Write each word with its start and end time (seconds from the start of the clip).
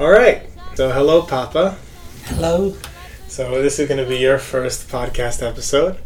All 0.00 0.10
right. 0.10 0.48
So, 0.76 0.90
hello, 0.90 1.20
Papa. 1.20 1.76
Hello. 2.24 2.74
So, 3.28 3.60
this 3.60 3.78
is 3.78 3.86
going 3.86 4.02
to 4.02 4.08
be 4.08 4.16
your 4.16 4.38
first 4.38 4.88
podcast 4.88 5.46
episode, 5.46 5.98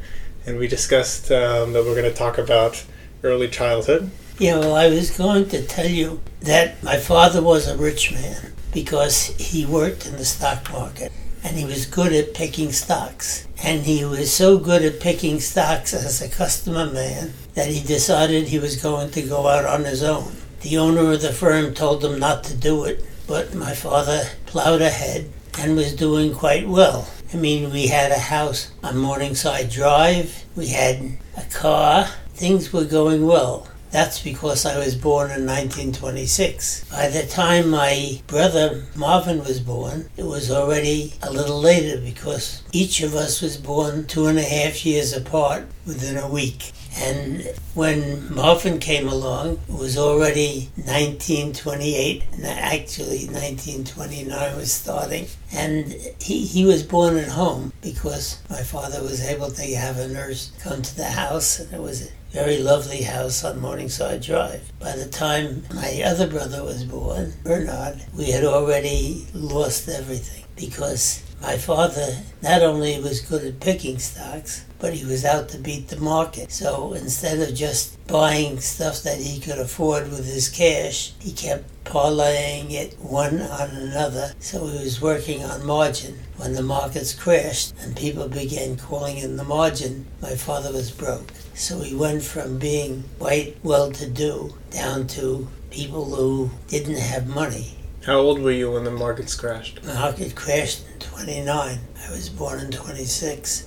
and 0.45 0.59
we 0.59 0.67
discussed 0.67 1.31
um, 1.31 1.73
that 1.73 1.85
we're 1.85 1.95
going 1.95 2.11
to 2.11 2.13
talk 2.13 2.37
about 2.37 2.85
early 3.23 3.47
childhood. 3.47 4.11
Yeah, 4.37 4.59
well, 4.59 4.75
I 4.75 4.89
was 4.89 5.17
going 5.17 5.49
to 5.51 5.65
tell 5.65 5.87
you 5.87 6.21
that 6.41 6.83
my 6.83 6.97
father 6.97 7.41
was 7.41 7.69
a 7.69 7.77
rich 7.77 8.11
man 8.11 8.53
because 8.73 9.27
he 9.39 9.65
worked 9.65 10.07
in 10.07 10.17
the 10.17 10.25
stock 10.25 10.73
market 10.73 11.13
and 11.45 11.57
he 11.57 11.65
was 11.65 11.87
good 11.87 12.13
at 12.13 12.35
picking 12.35 12.73
stocks. 12.73 13.47
And 13.63 13.83
he 13.83 14.05
was 14.05 14.33
so 14.33 14.59
good 14.59 14.83
at 14.83 14.99
picking 14.99 15.39
stocks 15.39 15.95
as 15.95 16.21
a 16.21 16.29
customer 16.29 16.91
man 16.91 17.33
that 17.55 17.69
he 17.69 17.81
decided 17.81 18.49
he 18.49 18.59
was 18.59 18.83
going 18.83 19.13
to 19.13 19.23
go 19.23 19.47
out 19.47 19.65
on 19.65 19.85
his 19.85 20.03
own. 20.03 20.35
The 20.63 20.79
owner 20.79 21.13
of 21.13 21.23
the 21.23 21.33
firm 21.33 21.75
told 21.75 22.05
him 22.05 22.19
not 22.19 22.43
to 22.45 22.57
do 22.57 22.83
it, 22.87 23.05
but 23.27 23.55
my 23.55 23.75
father 23.75 24.25
plowed 24.47 24.83
ahead 24.83 25.31
and 25.59 25.77
was 25.77 25.95
doing 25.95 26.35
quite 26.35 26.69
well. 26.69 27.09
I 27.33 27.37
mean, 27.37 27.73
we 27.73 27.89
had 27.89 28.11
a 28.11 28.19
house 28.19 28.71
on 28.83 28.99
Morningside 28.99 29.71
Drive, 29.71 30.45
we 30.57 30.69
had 30.69 31.19
a 31.37 31.43
car, 31.53 32.09
things 32.35 32.73
were 32.73 32.85
going 32.85 33.27
well. 33.27 33.69
That's 33.95 34.21
because 34.21 34.67
I 34.67 34.77
was 34.77 34.97
born 34.97 35.31
in 35.31 35.47
1926. 35.47 36.87
By 36.91 37.09
the 37.09 37.25
time 37.27 37.71
my 37.71 38.21
brother 38.27 38.87
Marvin 38.97 39.39
was 39.39 39.61
born, 39.61 40.11
it 40.17 40.25
was 40.25 40.51
already 40.51 41.15
a 41.23 41.31
little 41.31 41.61
later 41.61 42.01
because 42.01 42.65
each 42.73 43.03
of 43.03 43.15
us 43.15 43.41
was 43.41 43.57
born 43.57 44.09
two 44.09 44.27
and 44.27 44.37
a 44.37 44.43
half 44.43 44.85
years 44.85 45.13
apart 45.13 45.67
within 45.87 46.17
a 46.17 46.29
week. 46.29 46.73
And 46.97 47.43
when 47.75 48.33
Marvin 48.33 48.79
came 48.79 49.09
along, 49.09 49.61
it 49.69 49.75
was 49.75 49.99
already 49.99 50.71
1928, 50.77 52.23
actually 52.45 53.27
1929 53.27 54.57
was 54.57 54.73
starting. 54.73 55.27
And 55.53 55.93
he, 56.21 56.47
he 56.47 56.65
was 56.65 56.83
born 56.83 57.17
at 57.17 57.29
home 57.29 57.73
because 57.83 58.41
my 58.49 58.63
father 58.63 59.03
was 59.03 59.25
able 59.25 59.51
to 59.51 59.77
have 59.77 59.99
a 59.99 60.09
nurse 60.09 60.53
come 60.61 60.83
to 60.83 60.97
the 60.97 61.05
house, 61.05 61.59
and 61.59 61.73
it 61.73 61.81
was 61.81 62.07
a 62.07 62.13
very 62.33 62.59
lovely 62.59 63.03
house 63.03 63.45
on 63.45 63.61
Morningside 63.61 64.23
Drive. 64.23 64.73
By 64.79 64.97
the 64.97 65.07
time 65.07 65.65
my 65.75 66.03
other 66.05 66.27
brother 66.27 66.65
was 66.65 66.85
born, 66.85 67.33
Bernard, 67.43 68.05
we 68.17 68.31
had 68.31 68.45
already 68.45 69.27
lost 69.35 69.89
everything 69.89 70.45
because 70.57 71.23
my 71.45 71.59
father 71.59 72.23
not 72.41 72.63
only 72.63 72.99
was 73.01 73.21
good 73.21 73.45
at 73.45 73.61
picking 73.61 73.99
stocks, 73.99 74.65
but 74.79 74.95
he 74.95 75.05
was 75.05 75.27
out 75.27 75.47
to 75.51 75.59
beat 75.59 75.89
the 75.89 76.01
market. 76.01 76.51
So 76.51 76.95
instead 76.95 77.39
of 77.39 77.55
just 77.55 78.07
buying 78.07 78.61
stuff 78.61 79.03
that 79.03 79.19
he 79.19 79.41
could 79.41 79.59
afford 79.59 80.05
with 80.05 80.25
his 80.25 80.49
cash, 80.49 81.13
he 81.21 81.33
kept 81.33 81.85
parlaying 81.85 82.71
it 82.71 82.99
one 82.99 83.43
on 83.43 83.71
another. 83.71 84.33
So 84.39 84.67
he 84.69 84.79
was 84.85 85.03
working 85.03 85.45
on 85.45 85.67
margin. 85.67 86.19
When 86.39 86.55
the 86.55 86.63
markets 86.63 87.13
crashed 87.13 87.75
and 87.83 87.95
people 87.95 88.29
began 88.29 88.79
calling 88.79 89.19
in 89.19 89.37
the 89.37 89.45
margin, 89.45 90.07
my 90.23 90.37
father 90.37 90.73
was 90.73 90.91
broke. 90.91 91.31
So 91.53 91.81
he 91.81 91.95
went 91.95 92.23
from 92.23 92.59
being 92.59 93.05
quite 93.19 93.59
well 93.63 93.93
to 93.93 94.09
do 94.09 94.55
down 94.71 95.09
to 95.09 95.47
people 95.71 96.07
who 96.07 96.51
didn't 96.69 96.99
have 96.99 97.27
money. 97.27 97.84
How 98.07 98.19
old 98.19 98.43
were 98.43 98.53
you 98.53 98.73
when 98.73 98.85
the 98.85 98.91
markets 98.91 99.35
crashed? 99.35 99.81
The 99.83 99.95
market 99.95 100.37
crashed 100.37 100.85
in 100.93 100.99
29. 100.99 101.79
I 102.07 102.11
was 102.11 102.29
born 102.29 102.61
in 102.61 102.71
26. 102.71 103.67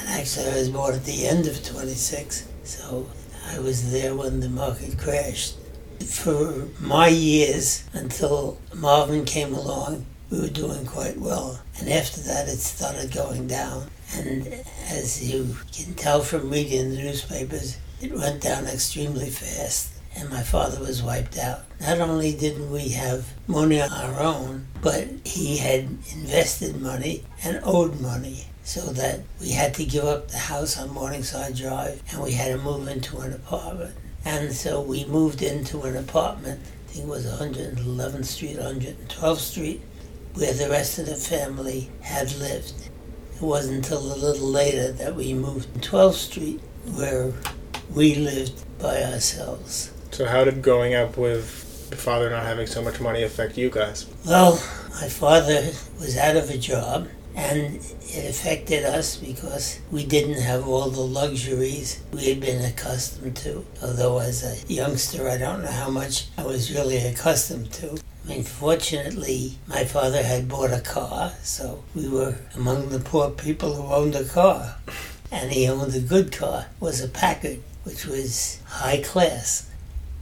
And 0.00 0.08
actually, 0.08 0.46
I 0.46 0.54
was 0.54 0.70
born 0.70 0.94
at 0.94 1.04
the 1.04 1.26
end 1.26 1.46
of 1.46 1.62
26. 1.62 2.48
So 2.62 3.06
I 3.46 3.58
was 3.58 3.92
there 3.92 4.14
when 4.14 4.40
the 4.40 4.48
market 4.48 4.98
crashed. 4.98 5.56
For 6.02 6.66
my 6.80 7.08
years, 7.08 7.84
until 7.92 8.56
Marvin 8.72 9.26
came 9.26 9.52
along, 9.52 10.06
we 10.30 10.40
were 10.40 10.48
doing 10.48 10.86
quite 10.86 11.18
well. 11.18 11.60
And 11.78 11.90
after 11.90 12.22
that, 12.22 12.48
it 12.48 12.60
started 12.60 13.12
going 13.12 13.48
down. 13.48 13.90
And 14.14 14.46
as 14.88 15.30
you 15.30 15.58
can 15.74 15.92
tell 15.92 16.22
from 16.22 16.48
reading 16.48 16.88
the 16.88 17.02
newspapers, 17.02 17.76
it 18.00 18.14
went 18.14 18.40
down 18.40 18.64
extremely 18.64 19.28
fast 19.28 19.90
and 20.16 20.30
my 20.30 20.42
father 20.42 20.80
was 20.80 21.02
wiped 21.02 21.38
out. 21.38 21.60
Not 21.80 22.00
only 22.00 22.32
didn't 22.34 22.70
we 22.70 22.90
have 22.90 23.32
money 23.46 23.80
on 23.80 23.90
our 23.90 24.20
own, 24.20 24.66
but 24.80 25.08
he 25.24 25.58
had 25.58 25.88
invested 26.12 26.80
money 26.80 27.24
and 27.42 27.60
owed 27.64 28.00
money. 28.00 28.46
So 28.66 28.80
that 28.94 29.20
we 29.42 29.50
had 29.50 29.74
to 29.74 29.84
give 29.84 30.04
up 30.04 30.28
the 30.28 30.38
house 30.38 30.78
on 30.78 30.94
Morningside 30.94 31.54
Drive 31.54 32.02
and 32.10 32.22
we 32.22 32.32
had 32.32 32.56
to 32.56 32.62
move 32.62 32.88
into 32.88 33.18
an 33.18 33.34
apartment. 33.34 33.94
And 34.24 34.54
so 34.54 34.80
we 34.80 35.04
moved 35.04 35.42
into 35.42 35.82
an 35.82 35.96
apartment, 35.96 36.60
I 36.62 36.92
think 36.92 37.04
it 37.04 37.10
was 37.10 37.26
111th 37.26 38.24
Street, 38.24 38.56
112th 38.56 39.36
Street, 39.36 39.82
where 40.32 40.54
the 40.54 40.70
rest 40.70 40.98
of 40.98 41.06
the 41.06 41.14
family 41.14 41.90
had 42.00 42.32
lived. 42.36 42.88
It 43.36 43.42
wasn't 43.42 43.84
until 43.84 43.98
a 43.98 44.16
little 44.16 44.48
later 44.48 44.92
that 44.92 45.14
we 45.14 45.34
moved 45.34 45.82
to 45.82 45.90
12th 45.90 46.14
Street, 46.14 46.60
where 46.94 47.34
we 47.94 48.14
lived 48.14 48.64
by 48.78 49.02
ourselves. 49.02 49.90
So, 50.14 50.26
how 50.26 50.44
did 50.44 50.62
growing 50.62 50.94
up 50.94 51.16
with 51.16 51.88
your 51.90 51.98
father 51.98 52.30
not 52.30 52.44
having 52.44 52.68
so 52.68 52.80
much 52.80 53.00
money 53.00 53.24
affect 53.24 53.58
you 53.58 53.68
guys? 53.68 54.06
Well, 54.24 54.52
my 55.00 55.08
father 55.08 55.72
was 55.98 56.16
out 56.16 56.36
of 56.36 56.50
a 56.50 56.56
job, 56.56 57.08
and 57.34 57.84
it 58.02 58.30
affected 58.30 58.84
us 58.84 59.16
because 59.16 59.80
we 59.90 60.06
didn't 60.06 60.40
have 60.40 60.68
all 60.68 60.88
the 60.88 61.00
luxuries 61.00 62.00
we 62.12 62.26
had 62.28 62.38
been 62.38 62.64
accustomed 62.64 63.34
to. 63.38 63.66
Although, 63.82 64.20
as 64.20 64.44
a 64.44 64.72
youngster, 64.72 65.28
I 65.28 65.36
don't 65.36 65.64
know 65.64 65.72
how 65.72 65.90
much 65.90 66.28
I 66.38 66.44
was 66.44 66.72
really 66.72 66.98
accustomed 66.98 67.72
to. 67.72 67.98
I 68.24 68.28
mean, 68.28 68.44
fortunately, 68.44 69.58
my 69.66 69.82
father 69.82 70.22
had 70.22 70.48
bought 70.48 70.70
a 70.70 70.80
car, 70.80 71.32
so 71.42 71.82
we 71.92 72.08
were 72.08 72.36
among 72.54 72.90
the 72.90 73.00
poor 73.00 73.30
people 73.30 73.74
who 73.74 73.92
owned 73.92 74.14
a 74.14 74.22
car. 74.22 74.76
And 75.32 75.50
he 75.50 75.68
owned 75.68 75.92
a 75.92 75.98
good 75.98 76.30
car, 76.30 76.66
it 76.70 76.80
was 76.80 77.00
a 77.00 77.08
Packard, 77.08 77.60
which 77.82 78.06
was 78.06 78.60
high 78.66 79.02
class 79.02 79.70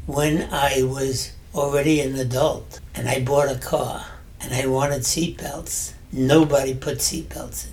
when 0.06 0.48
I 0.50 0.82
was 0.82 1.32
already 1.54 2.00
an 2.00 2.16
adult 2.16 2.80
and 2.94 3.08
I 3.08 3.20
bought 3.20 3.50
a 3.50 3.58
car 3.58 4.04
and 4.40 4.52
I 4.52 4.66
wanted 4.66 5.02
seatbelts, 5.02 5.92
nobody 6.10 6.74
put 6.74 6.98
seatbelts 6.98 7.66
in. 7.66 7.72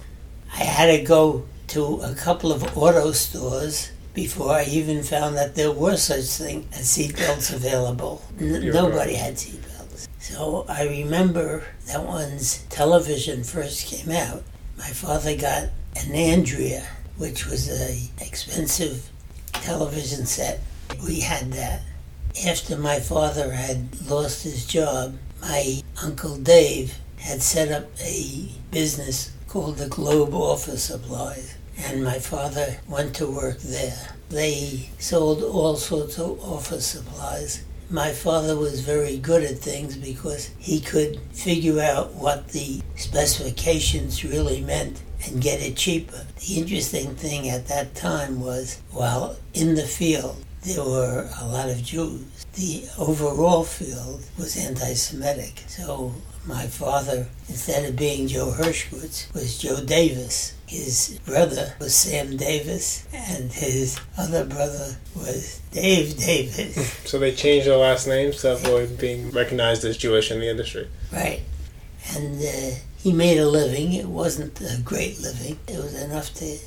I 0.53 0.63
had 0.63 0.95
to 0.97 1.03
go 1.03 1.45
to 1.67 2.01
a 2.01 2.13
couple 2.13 2.51
of 2.51 2.77
auto 2.77 3.11
stores 3.11 3.91
before 4.13 4.51
I 4.51 4.65
even 4.65 5.03
found 5.03 5.37
that 5.37 5.55
there 5.55 5.71
were 5.71 5.97
such 5.97 6.25
thing 6.25 6.67
as 6.73 6.85
seatbelts 6.87 7.53
available. 7.53 8.21
N- 8.39 8.69
nobody 8.69 9.15
had 9.15 9.35
seatbelts. 9.35 10.07
So 10.19 10.65
I 10.67 10.87
remember 10.87 11.63
that 11.87 12.03
once 12.03 12.65
television 12.69 13.43
first 13.43 13.87
came 13.87 14.11
out, 14.11 14.43
my 14.77 14.89
father 14.89 15.35
got 15.35 15.69
an 15.95 16.13
Andrea, 16.13 16.87
which 17.17 17.45
was 17.45 17.69
a 17.69 18.23
expensive 18.23 19.09
television 19.51 20.25
set. 20.25 20.59
We 21.05 21.19
had 21.19 21.51
that 21.53 21.81
after 22.45 22.77
my 22.77 22.99
father 22.99 23.51
had 23.51 24.09
lost 24.09 24.43
his 24.43 24.65
job, 24.65 25.17
my 25.41 25.81
Uncle 26.03 26.37
Dave 26.37 26.97
had 27.17 27.41
set 27.41 27.71
up 27.71 27.89
a 28.01 28.49
business 28.71 29.31
called 29.47 29.77
the 29.77 29.87
Globe 29.87 30.33
Office 30.33 30.83
Supplies, 30.83 31.55
and 31.77 32.03
my 32.03 32.19
father 32.19 32.77
went 32.87 33.15
to 33.15 33.27
work 33.27 33.59
there. 33.59 34.15
They 34.29 34.89
sold 34.99 35.43
all 35.43 35.75
sorts 35.75 36.19
of 36.19 36.39
office 36.43 36.85
supplies. 36.85 37.63
My 37.89 38.11
father 38.11 38.55
was 38.55 38.81
very 38.81 39.17
good 39.17 39.43
at 39.43 39.57
things 39.57 39.97
because 39.97 40.51
he 40.59 40.79
could 40.79 41.19
figure 41.31 41.81
out 41.81 42.13
what 42.13 42.49
the 42.49 42.81
specifications 42.95 44.23
really 44.23 44.61
meant 44.61 45.01
and 45.25 45.41
get 45.41 45.61
it 45.61 45.75
cheaper. 45.75 46.27
The 46.39 46.59
interesting 46.59 47.15
thing 47.15 47.49
at 47.49 47.67
that 47.67 47.95
time 47.95 48.39
was 48.39 48.79
while 48.91 49.37
in 49.55 49.73
the 49.73 49.87
field, 49.87 50.45
there 50.63 50.83
were 50.83 51.29
a 51.39 51.47
lot 51.47 51.69
of 51.69 51.83
Jews. 51.83 52.45
The 52.53 52.83
overall 52.97 53.63
field 53.63 54.23
was 54.37 54.57
anti 54.57 54.93
Semitic. 54.93 55.63
So 55.67 56.13
my 56.45 56.67
father, 56.67 57.27
instead 57.47 57.85
of 57.85 57.95
being 57.95 58.27
Joe 58.27 58.53
Hershkowitz, 58.57 59.33
was 59.33 59.57
Joe 59.57 59.83
Davis. 59.83 60.55
His 60.65 61.19
brother 61.25 61.73
was 61.79 61.95
Sam 61.95 62.37
Davis, 62.37 63.07
and 63.13 63.51
his 63.51 63.99
other 64.17 64.45
brother 64.45 64.97
was 65.15 65.61
Dave 65.71 66.17
Davis. 66.17 66.91
so 67.05 67.17
they 67.17 67.33
changed 67.33 67.67
their 67.67 67.77
last 67.77 68.07
names 68.07 68.41
to 68.41 68.53
avoid 68.53 68.97
being 68.99 69.31
recognized 69.31 69.83
as 69.85 69.97
Jewish 69.97 70.31
in 70.31 70.39
the 70.39 70.49
industry. 70.49 70.87
Right. 71.11 71.41
And 72.15 72.41
uh, 72.41 72.75
he 72.97 73.13
made 73.13 73.37
a 73.37 73.47
living. 73.47 73.93
It 73.93 74.07
wasn't 74.07 74.59
a 74.61 74.79
great 74.83 75.19
living, 75.19 75.57
it 75.67 75.77
was 75.77 75.99
enough 75.99 76.33
to 76.35 76.57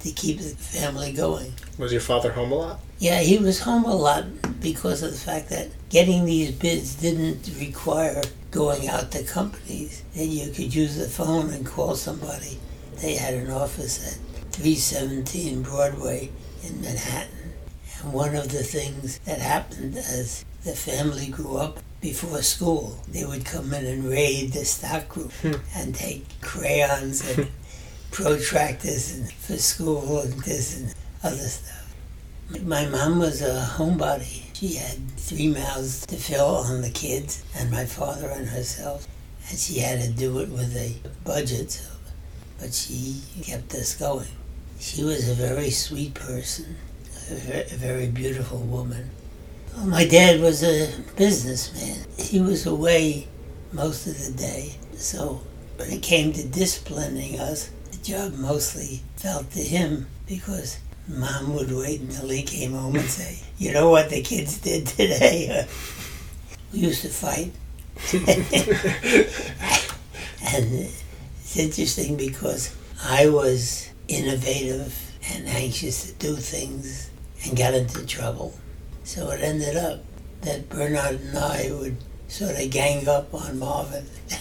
to 0.00 0.10
keep 0.10 0.38
the 0.38 0.50
family 0.56 1.12
going. 1.12 1.52
Was 1.78 1.92
your 1.92 2.00
father 2.00 2.32
home 2.32 2.52
a 2.52 2.54
lot? 2.54 2.80
Yeah, 2.98 3.20
he 3.20 3.38
was 3.38 3.60
home 3.60 3.84
a 3.84 3.94
lot 3.94 4.24
because 4.60 5.02
of 5.02 5.10
the 5.10 5.18
fact 5.18 5.50
that 5.50 5.68
getting 5.90 6.24
these 6.24 6.50
bids 6.50 6.94
didn't 6.94 7.50
require 7.58 8.22
going 8.50 8.88
out 8.88 9.10
to 9.12 9.22
companies. 9.24 10.02
And 10.14 10.28
you 10.28 10.50
could 10.50 10.74
use 10.74 10.96
the 10.96 11.06
phone 11.06 11.50
and 11.50 11.66
call 11.66 11.94
somebody. 11.94 12.58
They 13.02 13.14
had 13.14 13.34
an 13.34 13.50
office 13.50 14.14
at 14.14 14.52
317 14.52 15.62
Broadway 15.62 16.30
in 16.64 16.80
Manhattan. 16.80 17.52
And 18.00 18.12
one 18.12 18.34
of 18.34 18.50
the 18.50 18.64
things 18.64 19.18
that 19.20 19.40
happened 19.40 19.96
as 19.96 20.44
the 20.64 20.72
family 20.72 21.28
grew 21.28 21.58
up 21.58 21.80
before 22.00 22.42
school, 22.42 22.98
they 23.08 23.24
would 23.24 23.44
come 23.44 23.74
in 23.74 23.84
and 23.84 24.04
raid 24.04 24.52
the 24.52 24.64
stock 24.64 25.16
room 25.16 25.30
hmm. 25.42 25.52
and 25.74 25.94
take 25.94 26.24
crayons 26.40 27.28
and 27.28 27.48
protractors 28.10 29.14
and 29.14 29.32
for 29.32 29.56
school 29.56 30.20
and 30.20 30.32
this 30.42 30.80
and 30.80 30.94
other 31.22 31.36
stuff. 31.36 31.94
My 32.62 32.86
mom 32.86 33.18
was 33.18 33.42
a 33.42 33.60
homebody. 33.76 34.42
She 34.54 34.74
had 34.74 34.96
three 35.18 35.48
mouths 35.48 36.06
to 36.06 36.16
fill 36.16 36.56
on 36.56 36.80
the 36.80 36.90
kids 36.90 37.44
and 37.56 37.70
my 37.70 37.84
father 37.84 38.28
and 38.30 38.48
herself, 38.48 39.06
and 39.50 39.58
she 39.58 39.80
had 39.80 40.00
to 40.00 40.10
do 40.10 40.38
it 40.38 40.48
with 40.48 40.76
a 40.76 40.94
budget, 41.24 41.84
but 42.58 42.72
she 42.72 43.20
kept 43.42 43.74
us 43.74 43.96
going. 43.96 44.28
She 44.78 45.02
was 45.04 45.28
a 45.28 45.34
very 45.34 45.70
sweet 45.70 46.14
person, 46.14 46.76
a 47.30 47.34
ve- 47.34 47.74
a 47.74 47.76
very 47.76 48.06
beautiful 48.06 48.58
woman. 48.60 49.10
Well, 49.76 49.86
my 49.86 50.06
dad 50.06 50.40
was 50.40 50.62
a 50.62 50.90
businessman. 51.16 52.06
He 52.18 52.40
was 52.40 52.64
away 52.66 53.26
most 53.72 54.06
of 54.06 54.16
the 54.24 54.32
day, 54.32 54.76
so 54.96 55.40
when 55.76 55.90
it 55.90 56.02
came 56.02 56.32
to 56.32 56.46
disciplining 56.46 57.38
us, 57.40 57.70
job 58.06 58.34
mostly 58.34 59.02
fell 59.16 59.42
to 59.42 59.58
him 59.58 60.06
because 60.28 60.78
mom 61.08 61.52
would 61.56 61.72
wait 61.72 62.00
until 62.00 62.28
he 62.28 62.40
came 62.40 62.70
home 62.70 62.94
and 62.94 63.10
say, 63.10 63.40
"You 63.58 63.72
know 63.72 63.90
what 63.90 64.10
the 64.10 64.22
kids 64.22 64.58
did 64.58 64.86
today?" 64.86 65.66
we 66.72 66.78
used 66.78 67.02
to 67.02 67.08
fight, 67.08 67.50
and 70.52 70.88
it's 71.40 71.56
interesting 71.56 72.16
because 72.16 72.72
I 73.02 73.28
was 73.28 73.88
innovative 74.06 74.94
and 75.32 75.48
anxious 75.48 76.04
to 76.04 76.12
do 76.12 76.36
things 76.36 77.10
and 77.44 77.56
got 77.58 77.74
into 77.74 78.06
trouble. 78.06 78.54
So 79.02 79.30
it 79.30 79.40
ended 79.40 79.76
up 79.76 80.04
that 80.42 80.68
Bernard 80.68 81.20
and 81.22 81.36
I 81.38 81.72
would 81.72 81.96
sort 82.28 82.56
of 82.56 82.70
gang 82.70 83.08
up 83.08 83.34
on 83.34 83.58
Marvin. 83.58 84.06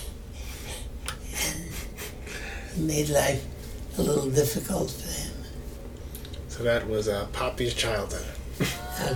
and 1.47 2.87
made 2.87 3.09
life 3.09 3.43
a 3.97 4.01
little 4.01 4.29
difficult 4.29 4.91
for 4.91 5.07
him. 5.07 5.31
So 6.49 6.63
that 6.63 6.87
was 6.87 7.07
uh, 7.07 7.27
Poppy's 7.33 7.73
childhood. 7.73 8.25
Okay. 8.59 9.15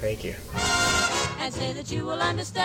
Thank 0.00 0.24
you. 0.24 0.34
and 1.40 1.52
say 1.52 1.72
that 1.72 1.90
you 1.90 2.04
will 2.04 2.20
understand. 2.20 2.64